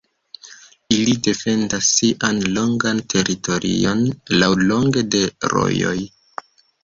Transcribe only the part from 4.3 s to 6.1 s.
laŭlonge de rojoj.